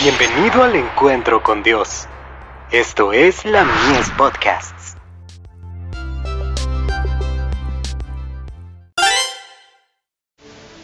[0.00, 2.06] Bienvenido al encuentro con Dios.
[2.70, 4.94] Esto es la Mies Podcasts.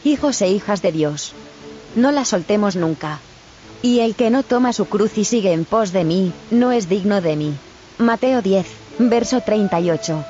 [0.03, 1.33] Hijos e hijas de Dios.
[1.95, 3.21] No la soltemos nunca.
[3.83, 6.89] Y el que no toma su cruz y sigue en pos de mí, no es
[6.89, 7.55] digno de mí.
[7.99, 8.67] Mateo 10,
[8.99, 10.25] verso 38.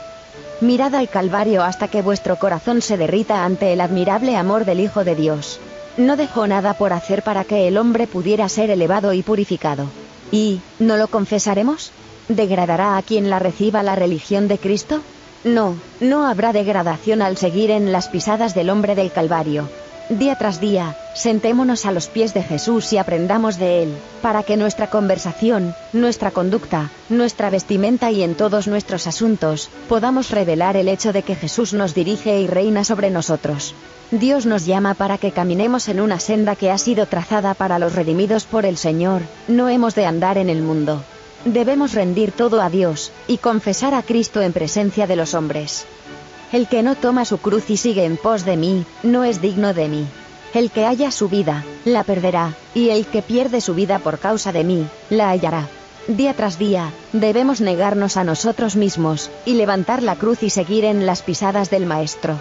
[0.61, 5.05] Mirad al Calvario hasta que vuestro corazón se derrita ante el admirable amor del Hijo
[5.05, 5.59] de Dios.
[5.97, 9.87] No dejó nada por hacer para que el hombre pudiera ser elevado y purificado.
[10.33, 11.93] ¿Y, no lo confesaremos?
[12.29, 15.03] ¿Degradará a quien la reciba la religión de Cristo?
[15.45, 19.69] No, no habrá degradación al seguir en las pisadas del hombre del Calvario.
[20.11, 24.59] Día tras día, sentémonos a los pies de Jesús y aprendamos de Él, para que
[24.59, 31.15] nuestra conversación, nuestra conducta, nuestra vestimenta y en todos nuestros asuntos, podamos revelar el hecho
[31.15, 33.75] de que Jesús nos dirige y reina sobre nosotros.
[34.11, 37.95] Dios nos llama para que caminemos en una senda que ha sido trazada para los
[37.95, 41.03] redimidos por el Señor, no hemos de andar en el mundo.
[41.47, 45.87] Debemos rendir todo a Dios, y confesar a Cristo en presencia de los hombres.
[46.55, 49.75] El que no toma su cruz y sigue en pos de mí, no es digno
[49.75, 50.07] de mí.
[50.55, 54.53] El que haya su vida, la perderá, y el que pierde su vida por causa
[54.53, 55.67] de mí, la hallará.
[56.07, 61.07] Día tras día, debemos negarnos a nosotros mismos, y levantar la cruz y seguir en
[61.07, 62.39] las pisadas del Maestro.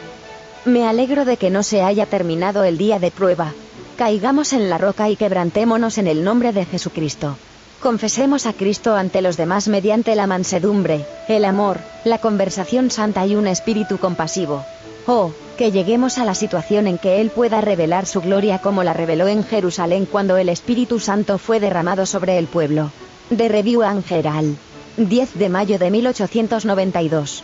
[0.64, 3.52] Me alegro de que no se haya terminado el día de prueba.
[3.98, 7.36] Caigamos en la roca y quebrantémonos en el nombre de Jesucristo.
[7.84, 13.36] Confesemos a Cristo ante los demás mediante la mansedumbre, el amor, la conversación santa y
[13.36, 14.64] un espíritu compasivo.
[15.06, 18.94] Oh, que lleguemos a la situación en que Él pueda revelar su gloria como la
[18.94, 22.90] reveló en Jerusalén cuando el Espíritu Santo fue derramado sobre el pueblo.
[23.30, 24.56] De Review Angeral.
[24.96, 27.44] 10 de mayo de 1892.